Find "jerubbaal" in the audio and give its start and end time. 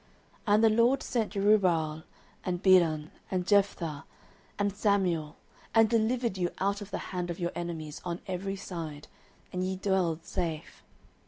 1.33-2.03